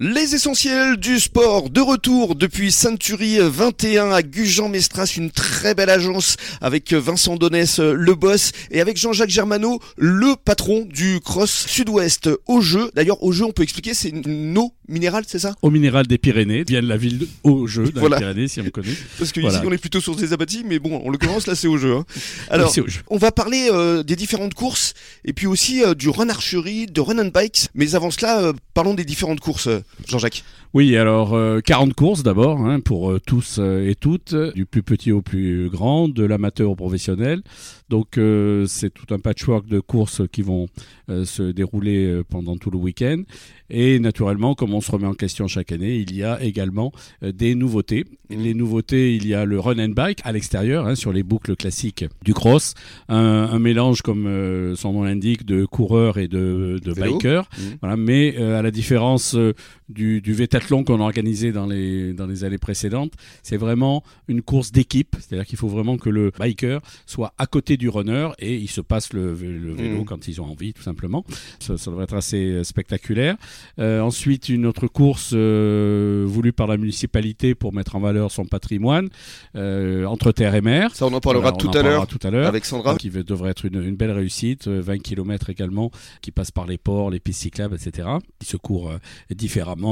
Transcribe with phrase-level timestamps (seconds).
[0.00, 6.36] Les essentiels du sport de retour depuis Sainte-Turie 21 à Gujan-Mestras, une très belle agence
[6.60, 12.60] avec Vincent Donès, le boss, et avec Jean-Jacques Germano, le patron du Cross Sud-Ouest au
[12.60, 12.90] jeu.
[12.96, 15.54] D'ailleurs, au jeu, on peut expliquer, c'est une eau minérale, c'est ça?
[15.62, 18.16] Au minéral des Pyrénées, vient de la ville au jeu, dans Voilà.
[18.16, 18.88] les Pyrénées, si on me connaît.
[19.18, 19.58] Parce que Voilà.
[19.58, 21.78] ici, on est plutôt sur des abattis, mais bon, on le commence là, c'est au
[21.78, 21.94] jeu.
[21.94, 22.04] hein.
[22.50, 23.00] Alors, C'est au jeu.
[23.10, 24.92] on va parler euh, des différentes courses
[25.24, 27.68] et puis aussi euh, du run archery, de run and bikes.
[27.76, 29.68] Mais avant cela, euh, parlons des différentes courses,
[30.06, 30.44] Jean-Jacques.
[30.74, 34.82] Oui, alors euh, 40 courses d'abord, hein, pour euh, tous euh, et toutes, du plus
[34.82, 37.42] petit au plus grand, de l'amateur au professionnel.
[37.88, 40.66] Donc euh, c'est tout un patchwork de courses qui vont
[41.10, 43.22] euh, se dérouler euh, pendant tout le week-end.
[43.70, 46.92] Et naturellement, comme on se remet en question chaque année, il y a également
[47.22, 48.04] euh, des nouveautés.
[48.30, 51.56] Les nouveautés, il y a le run and bike à l'extérieur, hein, sur les boucles
[51.56, 52.74] classiques du cross,
[53.08, 57.48] un, un mélange comme euh, son nom l'indique de coureurs et de, bikers.
[57.80, 59.54] Voilà, mais euh, à la différence euh,
[59.88, 64.42] du, du vétathlon qu'on a organisé dans les, dans les années précédentes, c'est vraiment une
[64.42, 65.16] course d'équipe.
[65.20, 68.80] C'est-à-dire qu'il faut vraiment que le biker soit à côté du runner et il se
[68.80, 70.04] passe le, vé- le vélo Mhm.
[70.04, 71.24] quand ils ont envie, tout simplement.
[71.60, 73.36] Ça, ça devrait être assez euh, spectaculaire.
[73.78, 78.44] Euh, ensuite, une autre course euh, voulue par la municipalité pour mettre en valeur son
[78.46, 79.08] patrimoine
[79.56, 80.94] euh, entre terre et mer.
[80.94, 82.96] Ça, on en parlera on tout en à parlera l'heure tout à l'heure avec Sandra.
[82.96, 85.90] qui devrait être une, une belle réussite, euh, 20 km également,
[86.22, 88.98] qui passe par les ports, les pistes cyclables, etc., qui se courent euh,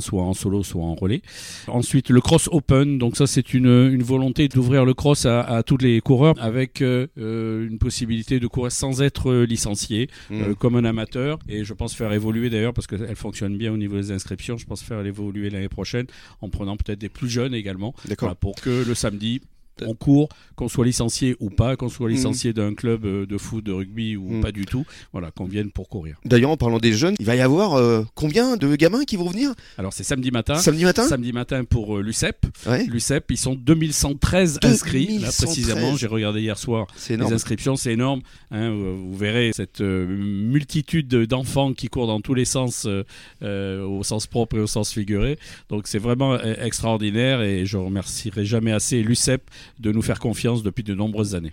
[0.00, 1.22] soit en solo, soit en relais.
[1.68, 5.62] Ensuite, le cross open, donc ça c'est une, une volonté d'ouvrir le cross à, à
[5.62, 10.54] tous les coureurs avec euh, euh, une possibilité de courir sans être licencié, euh, Mhm.
[10.56, 13.96] comme un amateur, et je pense faire évoluer d'ailleurs, parce qu'elle fonctionne bien au niveau
[13.96, 16.06] des inscriptions, je pense faire évoluer l'année prochaine,
[16.40, 18.28] en prenant peut-être des plus jeunes également, D'accord.
[18.28, 19.40] voilà, pour que le samedi,
[19.82, 22.14] on court, qu'on soit licencié ou pas, qu'on soit Mhm.
[22.14, 24.40] licencié d'un club euh, de foot, de rugby ou Mhm.
[24.40, 26.16] pas du tout, voilà, qu'on vienne pour courir.
[26.24, 29.28] D'ailleurs, en parlant des jeunes, il va y avoir euh, combien de gamins qui vont
[29.28, 29.52] venir?
[29.78, 30.54] Alors c'est samedi matin.
[30.56, 31.06] samedi matin?
[31.06, 32.46] Samedi matin pour euh, l'UCEP.
[32.66, 35.06] Ouais, L'UCEP, ils sont 2113 inscrits.
[35.18, 35.36] Là, 2113.
[35.44, 38.20] précisément, j'ai regardé hier soir c'est les inscriptions, c'est énorme.
[38.50, 43.04] hein, vous vous verrez cette euh, multitude d'enfants qui courent dans tous les sens, euh,
[43.42, 45.38] euh, au sens propre et au sens figuré.
[45.68, 49.42] Donc c'est vraiment euh, extraordinaire et je remercierai jamais assez l'UCEP
[49.78, 51.52] de nous faire confiance depuis de nombreuses années.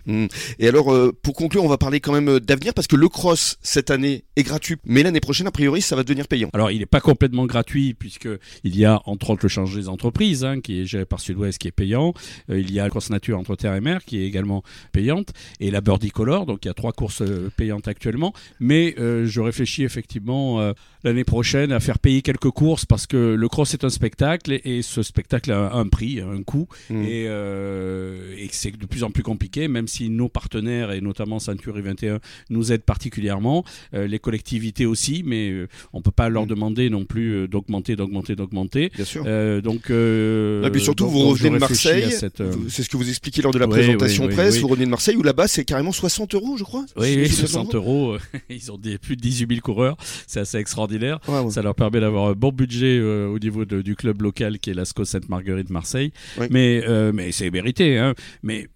[0.58, 3.08] Et alors, euh, pour conclure, on va parler quand même euh, d'avenir parce que le
[3.08, 6.50] cross cette année est gratuit, mais l'année prochaine, a priori, ça va devenir payant.
[6.52, 8.28] Alors, il n'est pas complètement gratuit puisque
[8.64, 11.58] il y a entre autres le change des entreprises hein, qui est géré par Sud-Ouest
[11.58, 12.14] qui est payant.
[12.50, 15.32] Euh, il y a la course nature entre terre et mer qui est également payante
[15.60, 16.46] et la Birdie Color.
[16.46, 17.22] Donc, il y a trois courses
[17.56, 18.32] payantes actuellement.
[18.60, 23.48] Mais euh, je réfléchis effectivement l'année prochaine à faire payer quelques courses parce que le
[23.48, 27.02] cross est un spectacle et, et ce spectacle a un prix, un coût Mm.
[27.02, 28.03] et, euh,
[28.38, 31.82] et que c'est de plus en plus compliqué, même si nos partenaires et notamment Century
[31.82, 32.20] 21
[32.50, 36.48] nous aident particulièrement, euh, les collectivités aussi, mais euh, on peut pas leur Mm.
[36.48, 38.90] demander non plus euh, d'augmenter, d'augmenter, d'augmenter.
[38.94, 39.24] Bien sûr.
[39.26, 42.10] Euh, donc, euh, Et puis surtout, donc- vous revenez de Marseille.
[42.10, 44.58] cette, euh, C'est ce que vous expliquez lors de la Oui, présentation oui, oui, presse.
[44.58, 46.84] Vous revenez de Marseille où là-bas, c'est carrément 60 euros, je crois.
[46.96, 48.14] Oui, oui, C'est 60 euros.
[48.14, 48.18] euh,
[48.50, 49.96] Ils ont des, plus de 18 000 coureurs.
[50.26, 51.18] C'est assez extraordinaire.
[51.28, 51.50] Ouais, ouais.
[51.50, 54.70] Ça leur permet d'avoir un bon budget euh, au niveau de- du club local qui
[54.70, 56.12] est l'ASCO Sainte-Marguerite Marseille.
[56.40, 57.93] Euh, mais c'est mérité.
[57.98, 58.14] Hein.
[58.42, 58.68] Mais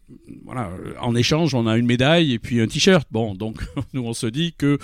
[0.45, 3.07] voilà, euh, en échange, on a une médaille et puis un t-shirt.
[3.11, 3.61] Bon, donc
[3.93, 4.79] nous, on se dit que,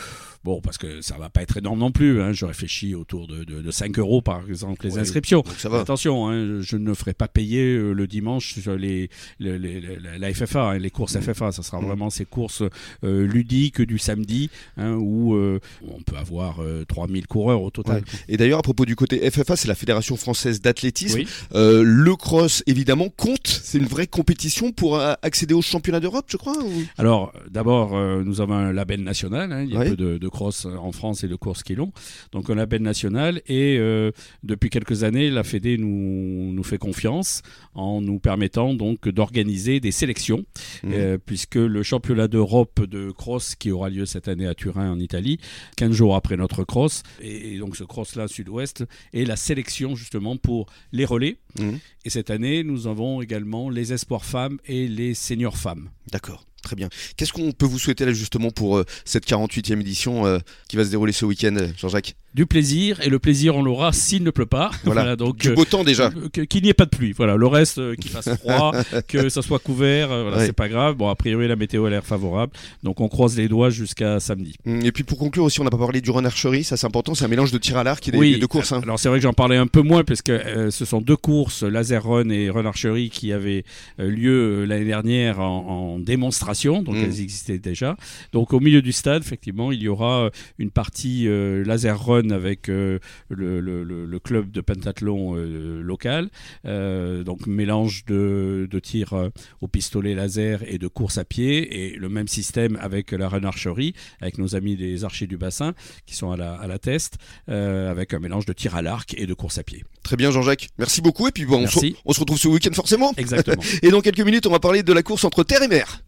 [0.45, 2.21] bon, parce que ça va pas être énorme non plus.
[2.21, 5.41] Hein, je réfléchis autour de, de, de 5 euros par exemple les inscriptions.
[5.41, 5.81] Donc ça va.
[5.81, 9.09] Attention, hein, je ne ferai pas payer euh, le dimanche sur les,
[9.39, 11.53] les- les- les- la FFA, hein, les courses FFA.
[11.53, 12.63] Ça sera vraiment ces courses
[13.05, 18.03] euh, ludiques du samedi où euh, on peut avoir euh, 3000 coureurs au total.
[18.29, 21.19] Et d'ailleurs, à propos du côté FFA, c'est la Fédération française d'athlétisme.
[21.21, 21.29] Oui.
[21.55, 23.47] Euh, le cross, évidemment, compte.
[23.47, 26.57] C'est une vraie compétition pour accéder au championnat d'Europe, je crois.
[26.63, 29.53] ou- Alors, d'abord, euh, nous avons un label national.
[29.53, 29.91] hein, il y a Oui.
[29.91, 31.93] peu de, de cross en France et de courses qui l'ont.
[32.33, 33.41] Donc, un label national.
[33.47, 34.11] Et euh,
[34.43, 37.43] depuis quelques années, la Fédé nous, nous fait confiance
[37.75, 40.45] en nous permettant donc d'organiser des sélections.
[40.83, 40.93] Mhm.
[40.93, 44.99] Euh, puisque le championnat d'Europe de cross qui aura lieu cette année à Turin en
[44.99, 45.39] Italie,
[45.77, 50.37] 15 jours après notre cross, et, et donc ce cross-là sud-ouest, est la sélection justement
[50.37, 51.37] pour les relais.
[51.59, 51.79] Mhm.
[52.07, 55.91] Et cette année, nous avons également les espoirs femmes et les seniors femmes.
[56.11, 56.47] D'accord.
[56.65, 56.89] Très bien.
[57.17, 60.39] Qu'est-ce qu'on peut vous souhaiter là justement pour euh, cette 48e édition euh,
[60.69, 62.15] qui va se dérouler ce week-end, euh, Jean-Jacques?
[62.35, 64.73] Du plaisir, et le plaisir on l'aura s'il ne pleut pas.
[64.85, 65.15] Voilà.
[65.15, 66.11] donc Du beau temps déjà.
[66.49, 67.13] qu'il n'y ait pas de pluie.
[67.13, 68.73] Voilà, le reste, qu'il fasse froid,
[69.09, 70.47] que ça soit couvert, voilà, Ouais.
[70.47, 70.97] c'est pas grave.
[70.97, 72.53] Bon, a priori, la météo a l'air favorable,
[72.83, 74.57] donc on croise les doigts jusqu'à samedi.
[74.67, 76.87] Hum, Et puis pour conclure aussi, on n'a pas parlé du run archery, ça c'est
[76.87, 78.73] important, c'est un mélange de tir à l'arc et des, oui, deux courses.
[78.73, 78.81] hein.
[78.83, 81.17] Alors c'est vrai que j'en parlais un peu moins parce que euh, ce sont deux
[81.17, 83.65] courses, laser run et run archery, qui avaient
[83.99, 87.05] lieu l'année dernière en, en démonstration donc Mm.
[87.05, 87.97] elles existaient déjà.
[88.33, 92.69] Donc au milieu du stade, effectivement, il y aura une partie euh, laser run avec
[92.69, 92.99] euh,
[93.29, 96.31] le, le- le- le club de pentathlon euh, local,
[96.67, 99.29] Euh, donc mélange de, de tir euh,
[99.61, 103.45] au pistolet laser et de course à pied, et le même système avec la run
[103.45, 105.75] archerie, avec nos amis des archers du bassin
[106.07, 107.17] qui sont à la, à la test,
[107.49, 109.85] euh, avec un mélange de tir à l'arc et de course à pied.
[110.03, 112.73] Très bien Jean-Jacques, merci beaucoup et puis bon, on se, on se retrouve ce week-end
[112.73, 113.13] forcément.
[113.17, 113.63] Exactement.
[113.83, 116.03] Et dans quelques minutes, on va parler de la course entre terre et mer.